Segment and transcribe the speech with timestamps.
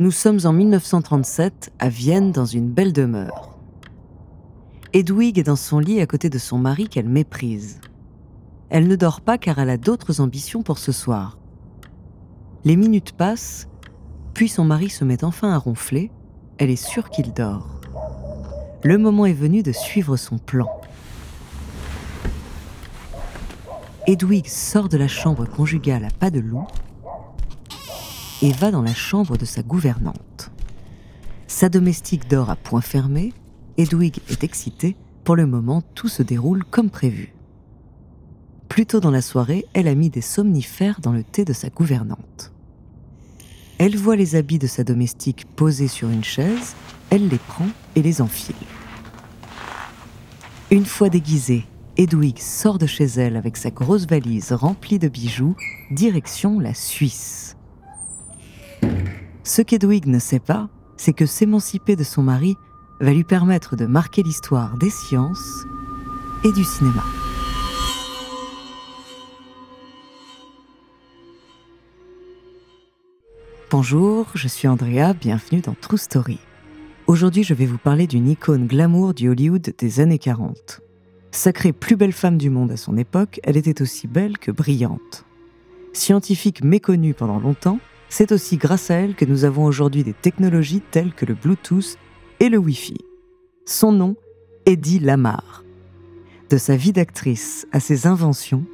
[0.00, 3.58] Nous sommes en 1937 à Vienne dans une belle demeure.
[4.92, 7.80] Edwig est dans son lit à côté de son mari qu'elle méprise.
[8.70, 11.36] Elle ne dort pas car elle a d'autres ambitions pour ce soir.
[12.64, 13.66] Les minutes passent,
[14.34, 16.12] puis son mari se met enfin à ronfler.
[16.58, 17.80] Elle est sûre qu'il dort.
[18.84, 20.68] Le moment est venu de suivre son plan.
[24.08, 26.66] Edwig sort de la chambre conjugale à pas de loup
[28.40, 30.50] et va dans la chambre de sa gouvernante.
[31.46, 33.34] Sa domestique dort à point fermé,
[33.76, 37.34] Edwig est excitée, pour le moment tout se déroule comme prévu.
[38.70, 41.68] Plus tôt dans la soirée, elle a mis des somnifères dans le thé de sa
[41.68, 42.50] gouvernante.
[43.76, 46.76] Elle voit les habits de sa domestique posés sur une chaise,
[47.10, 48.56] elle les prend et les enfile.
[50.70, 51.66] Une fois déguisée,
[52.00, 55.56] Edwig sort de chez elle avec sa grosse valise remplie de bijoux,
[55.90, 57.56] direction la Suisse.
[59.42, 62.54] Ce qu'Edwig ne sait pas, c'est que s'émanciper de son mari
[63.00, 65.64] va lui permettre de marquer l'histoire des sciences
[66.44, 67.02] et du cinéma.
[73.72, 76.38] Bonjour, je suis Andrea, bienvenue dans True Story.
[77.08, 80.82] Aujourd'hui, je vais vous parler d'une icône glamour du Hollywood des années 40.
[81.30, 85.24] Sacrée plus belle femme du monde à son époque, elle était aussi belle que brillante.
[85.92, 90.82] Scientifique méconnue pendant longtemps, c'est aussi grâce à elle que nous avons aujourd'hui des technologies
[90.90, 91.96] telles que le Bluetooth
[92.40, 92.98] et le Wi-Fi.
[93.66, 94.16] Son nom,
[94.64, 95.64] Eddie Lamar.
[96.50, 98.64] De sa vie d'actrice à ses inventions,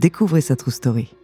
[0.00, 1.14] découvrez sa true story.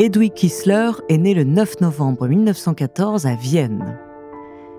[0.00, 3.98] Edwig Kissler est né le 9 novembre 1914 à Vienne.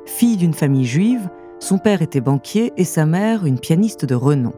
[0.05, 4.53] Fille d'une famille juive, son père était banquier et sa mère une pianiste de renom.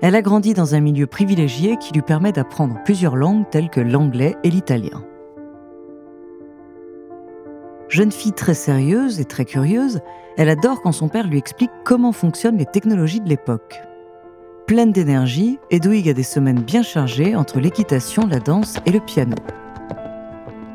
[0.00, 3.80] Elle a grandi dans un milieu privilégié qui lui permet d'apprendre plusieurs langues telles que
[3.80, 5.04] l'anglais et l'italien.
[7.88, 10.00] Jeune fille très sérieuse et très curieuse,
[10.36, 13.80] elle adore quand son père lui explique comment fonctionnent les technologies de l'époque.
[14.66, 19.36] Pleine d'énergie, Edwig a des semaines bien chargées entre l'équitation, la danse et le piano.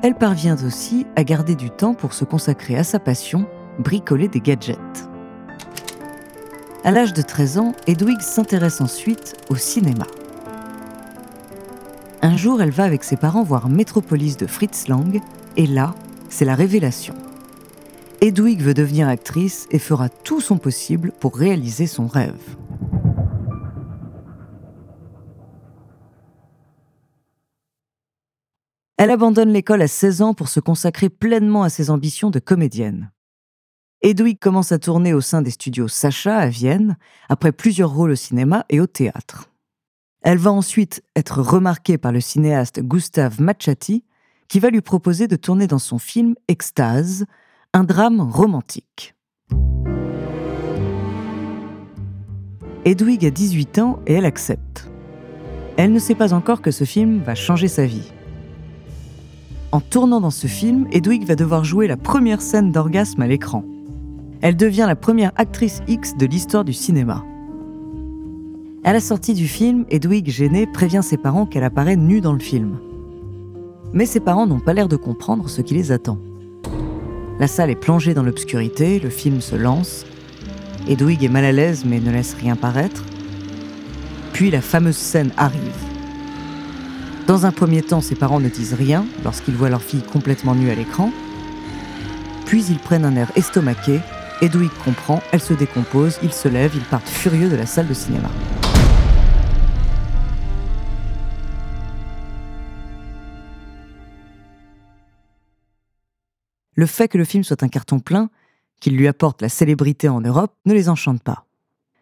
[0.04, 3.48] Elle parvient aussi à garder du temps pour se consacrer à sa passion,
[3.80, 4.78] bricoler des gadgets.
[6.84, 10.06] À l'âge de 13 ans, Edwig s'intéresse ensuite au cinéma.
[12.22, 15.20] Un jour, elle va avec ses parents voir Metropolis de Fritz Lang,
[15.58, 15.96] et là,
[16.30, 17.16] c'est la révélation.
[18.22, 22.38] Edwig veut devenir actrice et fera tout son possible pour réaliser son rêve.
[29.00, 33.14] Elle abandonne l'école à 16 ans pour se consacrer pleinement à ses ambitions de comédienne.
[34.02, 36.98] Edwig commence à tourner au sein des studios Sacha à Vienne,
[37.30, 39.50] après plusieurs rôles au cinéma et au théâtre.
[40.22, 44.04] Elle va ensuite être remarquée par le cinéaste Gustave Machati,
[44.50, 47.26] qui va lui proposer de tourner dans son film Extase,
[47.74, 49.16] un drame romantique.
[52.84, 54.90] Edwig a 18 ans et elle accepte.
[55.78, 58.12] Elle ne sait pas encore que ce film va changer sa vie.
[59.72, 63.64] En tournant dans ce film, Edwig va devoir jouer la première scène d'orgasme à l'écran.
[64.42, 67.24] Elle devient la première actrice X de l'histoire du cinéma.
[68.84, 72.40] À la sortie du film, Edwig, gênée, prévient ses parents qu'elle apparaît nue dans le
[72.40, 72.80] film.
[73.92, 76.20] mais ses parents n'ont pas l'air de comprendre ce qui les attend.
[77.40, 80.06] La salle est plongée dans l'obscurité, le film se lance.
[80.88, 83.04] Edwig est mal à l'aise mais ne laisse rien paraître.
[84.34, 85.89] Puis la fameuse scène arrive.
[87.30, 90.72] Dans un premier temps, ses parents ne disent rien lorsqu'ils voient leur fille complètement nue
[90.72, 91.12] à l'écran.
[92.48, 94.00] Puis ils prennent un air estomaqué.
[94.42, 97.94] Edwig comprend, elle se décompose, ils se lèvent, ils partent furieux de la salle de
[97.94, 98.32] cinéma.
[106.74, 108.32] Le fait que le film soit un carton plein,
[108.82, 111.46] qu'il lui apporte la célébrité en Europe, ne les enchante pas.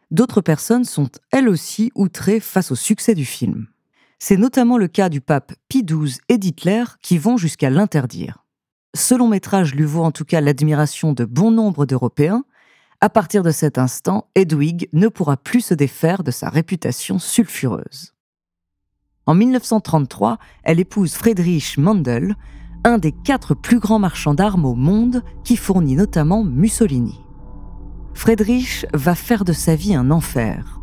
[0.10, 3.68] D'autres personnes sont elles aussi outrées face au succès du film.
[4.20, 8.46] C'est notamment le cas du pape Pie XII et d'Hitler qui vont jusqu'à l'interdire.
[8.96, 12.44] Ce long métrage lui vaut en tout cas l'admiration de bon nombre d'Européens.
[13.00, 18.16] À partir de cet instant, Edwig ne pourra plus se défaire de sa réputation sulfureuse.
[19.28, 22.36] En 1933, elle épouse Friedrich Mandel,
[22.84, 27.20] un des quatre plus grands marchands d'armes au monde qui fournit notamment Mussolini.
[28.16, 30.82] Friedrich va faire de sa vie un enfer.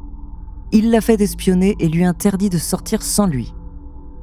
[0.76, 3.54] Il l'a fait espionner et lui interdit de sortir sans lui.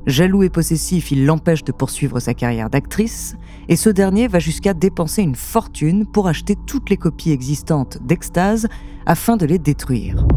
[0.06, 3.38] Jaloux et possessif, il l'empêche de poursuivre sa carrière d'actrice,
[3.69, 8.68] et ce dernier va jusqu'à dépenser une fortune pour acheter toutes les copies existantes d'Extase
[9.06, 10.27] afin de les détruire.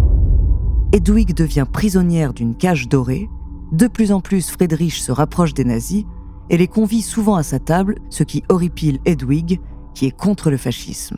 [0.93, 3.29] Edwig devient prisonnière d'une cage dorée.
[3.73, 6.05] De plus en plus, Friedrich se rapproche des nazis
[6.49, 9.61] et les convie souvent à sa table, ce qui horripile Edwig,
[9.95, 11.17] qui est contre le fascisme.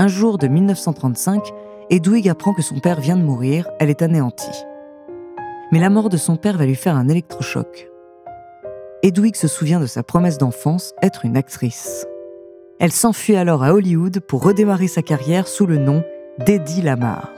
[0.00, 1.42] Un jour de 1935,
[1.90, 4.64] Edwig apprend que son père vient de mourir, elle est anéantie.
[5.72, 7.90] Mais la mort de son père va lui faire un électrochoc.
[9.02, 12.06] Edwig se souvient de sa promesse d'enfance, être une actrice.
[12.78, 16.04] Elle s'enfuit alors à Hollywood pour redémarrer sa carrière sous le nom
[16.46, 17.32] d'Eddie Lamar.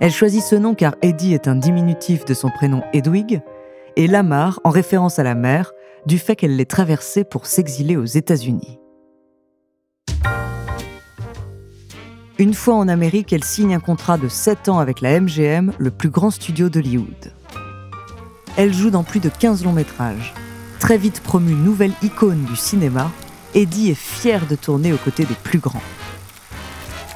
[0.00, 3.40] Elle choisit ce nom car Eddie est un diminutif de son prénom Edwig,
[3.96, 5.72] et Lamar en référence à la mer,
[6.04, 8.78] du fait qu'elle l'ait traversée pour s'exiler aux États-Unis.
[12.36, 15.90] Une fois en Amérique, elle signe un contrat de 7 ans avec la MGM, le
[15.92, 17.32] plus grand studio d'Hollywood.
[18.56, 20.34] Elle joue dans plus de 15 longs métrages.
[20.80, 23.12] Très vite promue nouvelle icône du cinéma,
[23.54, 25.82] Eddie est fière de tourner aux côtés des plus grands.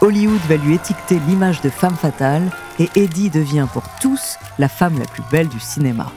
[0.01, 5.01] Hollywood va lui étiqueter l'image de femme fatale et Eddie devient pour tous la femme
[5.01, 6.13] la plus belle du cinéma.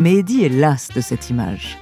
[0.00, 1.78] Mais Eddie est lasse de cette image.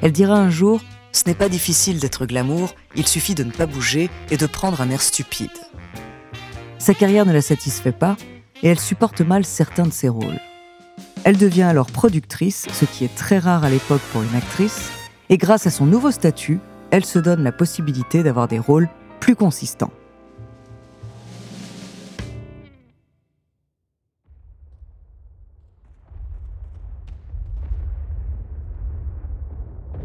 [0.00, 0.80] Elle dira un jour
[1.12, 4.80] Ce n'est pas difficile d'être glamour, il suffit de ne pas bouger et de prendre
[4.80, 5.50] un air stupide.
[6.78, 8.16] Sa carrière ne la satisfait pas
[8.62, 10.40] et elle supporte mal certains de ses rôles.
[11.24, 14.90] Elle devient alors productrice, ce qui est très rare à l'époque pour une actrice,
[15.28, 16.58] et grâce à son nouveau statut,
[16.90, 18.88] elle se donne la possibilité d'avoir des rôles
[19.20, 19.92] plus consistants.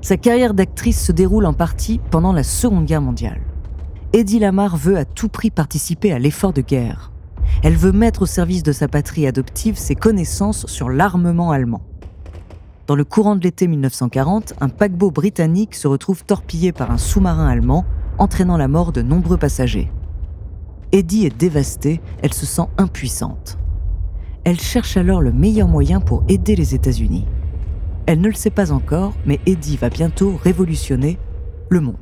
[0.07, 3.41] Sa carrière d'actrice se déroule en partie pendant la Seconde Guerre mondiale.
[4.13, 7.11] Eddie Lamar veut à tout prix participer à l'effort de guerre.
[7.61, 11.81] Elle veut mettre au service de sa patrie adoptive ses connaissances sur l'armement allemand.
[12.87, 17.49] Dans le courant de l'été 1940, un paquebot britannique se retrouve torpillé par un sous-marin
[17.49, 17.83] allemand,
[18.17, 19.91] entraînant la mort de nombreux passagers.
[20.93, 23.57] Eddie est dévastée, elle se sent impuissante.
[24.45, 27.25] Elle cherche alors le meilleur moyen pour aider les États-Unis.
[28.07, 31.17] Elle ne le sait pas encore, mais Eddie va bientôt révolutionner
[31.67, 31.97] le monde.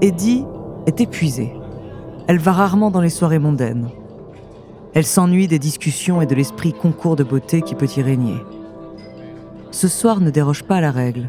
[0.00, 0.46] Eddie
[0.86, 1.52] est épuisée.
[2.26, 3.90] Elle va rarement dans les soirées mondaines.
[4.94, 8.38] Elle s'ennuie des discussions et de l'esprit concours de beauté qui peut y régner.
[9.70, 11.28] Ce soir ne déroge pas à la règle,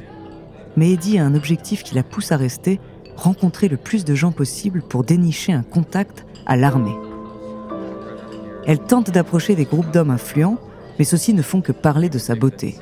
[0.77, 2.79] mais Eddie a un objectif qui la pousse à rester,
[3.15, 6.95] rencontrer le plus de gens possible pour dénicher un contact à l'armée.
[8.65, 10.57] Elle tente d'approcher des groupes d'hommes influents,
[10.99, 12.77] mais ceux-ci ne font que parler de sa beauté.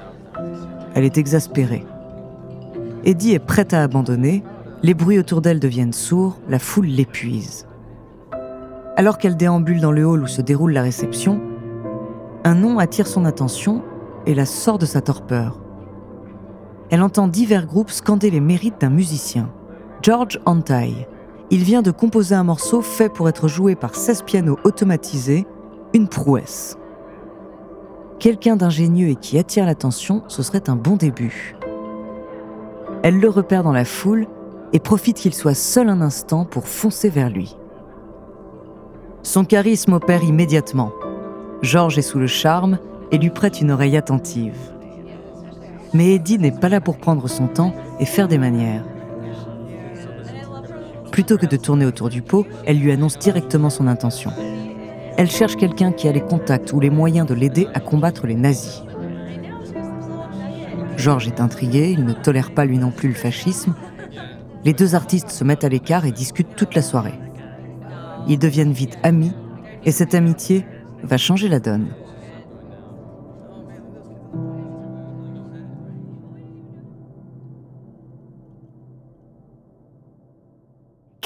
[0.93, 1.85] Elle est exaspérée.
[3.05, 4.43] Eddie est prête à abandonner,
[4.83, 7.65] les bruits autour d'elle deviennent sourds, la foule l'épuise.
[8.97, 11.41] Alors qu'elle déambule dans le hall où se déroule la réception,
[12.43, 13.81] un nom attire son attention
[14.25, 15.59] et la sort de sa torpeur.
[16.89, 19.51] Elle entend divers groupes scander les mérites d'un musicien,
[20.01, 21.07] George Antai.
[21.51, 25.45] Il vient de composer un morceau fait pour être joué par 16 pianos automatisés,
[25.93, 26.77] une prouesse.
[28.19, 31.55] Quelqu'un d'ingénieux et qui attire l'attention, ce serait un bon début.
[33.03, 34.27] Elle le repère dans la foule
[34.73, 37.55] et profite qu'il soit seul un instant pour foncer vers lui.
[39.23, 40.91] Son charisme opère immédiatement.
[41.61, 42.77] George est sous le charme,
[43.11, 44.57] et lui prête une oreille attentive.
[45.93, 48.83] Mais Eddie n'est pas là pour prendre son temps et faire des manières.
[51.11, 54.31] Plutôt que de tourner autour du pot, elle lui annonce directement son intention.
[55.17, 58.35] Elle cherche quelqu'un qui a les contacts ou les moyens de l'aider à combattre les
[58.35, 58.83] nazis.
[60.95, 63.73] Georges est intrigué, il ne tolère pas lui non plus le fascisme.
[64.63, 67.19] Les deux artistes se mettent à l'écart et discutent toute la soirée.
[68.27, 69.33] Ils deviennent vite amis
[69.85, 70.65] et cette amitié
[71.03, 71.87] va changer la donne.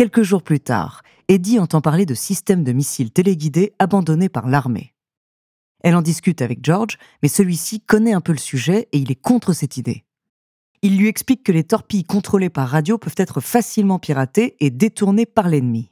[0.04, 4.94] Quelques jours plus tard, Eddie entend parler de systèmes de missiles téléguidés abandonnés par l'armée.
[5.82, 9.22] Elle en discute avec George, mais celui-ci connaît un peu le sujet et il est
[9.22, 10.04] contre cette idée.
[10.82, 15.26] Il lui explique que les torpilles contrôlées par radio peuvent être facilement piratées et détournées
[15.26, 15.90] par l'ennemi.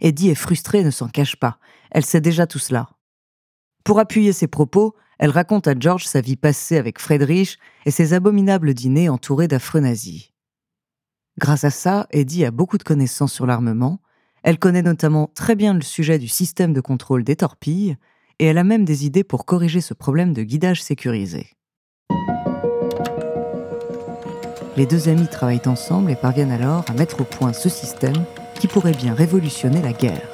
[0.00, 1.58] Eddie est frustrée et ne s'en cache pas.
[1.90, 2.88] Elle sait déjà tout cela.
[3.84, 8.14] Pour appuyer ses propos, elle raconte à George sa vie passée avec Friedrich et ses
[8.14, 10.31] abominables dîners entourés d'affreux nazis.
[11.38, 14.00] Grâce à ça, Eddie a beaucoup de connaissances sur l'armement.
[14.42, 17.96] Elle connaît notamment très bien le sujet du système de contrôle des torpilles
[18.38, 21.46] et elle a même des idées pour corriger ce problème de guidage sécurisé.
[24.76, 28.24] Les deux amis travaillent ensemble et parviennent alors à mettre au point ce système
[28.54, 30.28] qui pourrait bien révolutionner la guerre.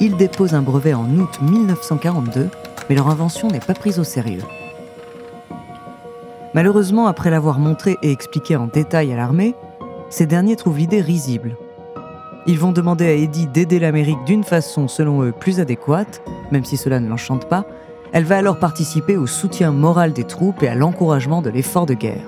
[0.00, 2.50] Ils déposent un brevet en août 1942,
[2.88, 4.42] mais leur invention n'est pas prise au sérieux.
[6.56, 9.54] Malheureusement, après l'avoir montré et expliqué en détail à l'armée,
[10.08, 11.54] ces derniers trouvent l'idée risible.
[12.46, 16.22] Ils vont demander à Eddie d'aider l'Amérique d'une façon, selon eux, plus adéquate,
[16.52, 17.66] même si cela ne l'enchante pas.
[18.14, 21.92] Elle va alors participer au soutien moral des troupes et à l'encouragement de l'effort de
[21.92, 22.24] guerre.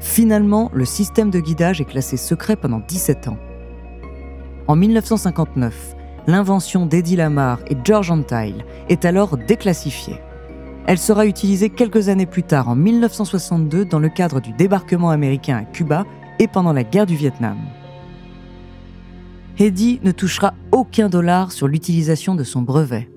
[0.00, 3.36] Finalement, le système de guidage est classé secret pendant 17 ans.
[4.68, 10.18] En 1959, l'invention d'Eddie Lamar et George Antile est alors déclassifiée.
[10.88, 15.58] Elle sera utilisée quelques années plus tard, en 1962, dans le cadre du débarquement américain
[15.58, 16.06] à Cuba
[16.38, 17.58] et pendant la guerre du Vietnam.
[19.58, 23.10] Eddie ne touchera aucun dollar sur l'utilisation de son brevet.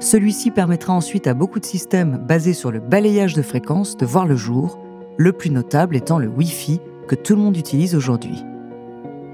[0.00, 4.26] Celui-ci permettra ensuite à beaucoup de systèmes basés sur le balayage de fréquences de voir
[4.26, 4.78] le jour,
[5.16, 8.44] le plus notable étant le Wi-Fi que tout le monde utilise aujourd'hui.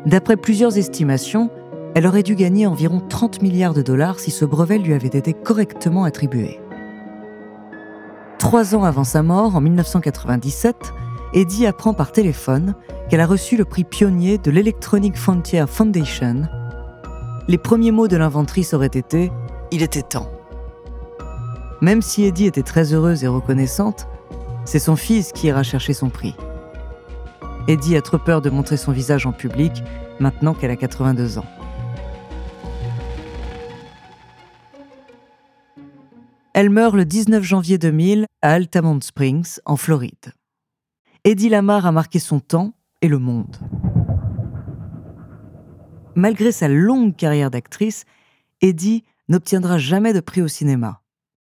[0.06, 1.50] D'après plusieurs estimations,
[1.96, 5.32] elle aurait dû gagner environ 30 milliards de dollars si ce brevet lui avait été
[5.32, 6.60] correctement attribué.
[8.38, 10.92] Trois ans avant sa mort, en 1997,
[11.34, 12.74] Eddie apprend par téléphone
[13.10, 16.42] qu'elle a reçu le prix pionnier de l'Electronic Frontier Foundation.
[17.48, 19.26] Les premiers mots de l'inventrice auraient été⁇
[19.72, 20.30] Il était temps⁇
[21.80, 24.06] Même si Eddie était très heureuse et reconnaissante,
[24.64, 26.36] c'est son fils qui ira chercher son prix.
[27.66, 29.82] Eddie a trop peur de montrer son visage en public
[30.20, 31.57] maintenant qu'elle a 82 ans.
[36.60, 40.32] Elle meurt le 19 janvier 2000 à Altamont Springs, en Floride.
[41.22, 43.56] Eddie Lamar a marqué son temps et le monde.
[46.16, 48.06] Malgré sa longue carrière d'actrice,
[48.60, 51.00] Eddie n'obtiendra jamais de prix au cinéma.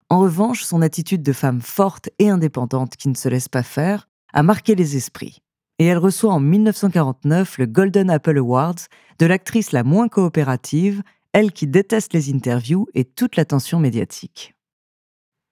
[0.09, 4.07] En revanche, son attitude de femme forte et indépendante qui ne se laisse pas faire
[4.31, 5.41] a marqué les esprits.
[5.77, 8.87] Et elle reçoit en 1949 le Golden Apple Awards
[9.19, 11.03] de l'actrice la moins coopérative,
[11.33, 14.55] elle qui déteste les interviews et toute l'attention médiatique.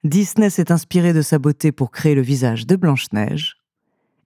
[0.06, 3.58] Disney s'est inspiré de sa beauté pour créer le visage de Blanche-Neige,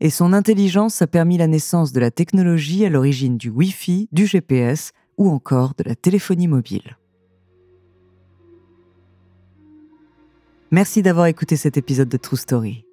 [0.02, 4.28] et son intelligence a permis la naissance de la technologie à l'origine du Wi-Fi, du
[4.28, 6.98] GPS ou encore de la téléphonie mobile.
[10.70, 12.86] Merci d'avoir écouté cet épisode de True Story.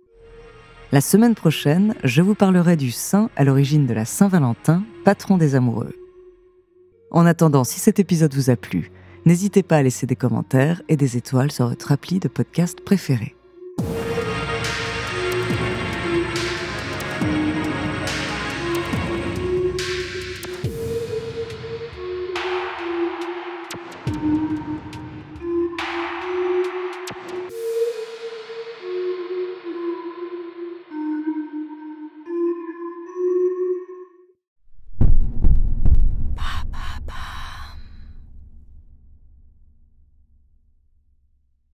[0.92, 5.54] La semaine prochaine, je vous parlerai du saint à l'origine de la Saint-Valentin, patron des
[5.54, 5.94] amoureux.
[7.10, 8.90] En attendant, si cet épisode vous a plu,
[9.26, 13.34] N'hésitez pas à laisser des commentaires et des étoiles sur votre appli de podcast préféré.